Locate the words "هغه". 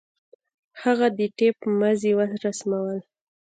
0.81-1.07